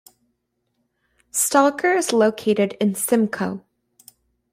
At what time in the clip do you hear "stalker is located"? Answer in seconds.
1.29-2.73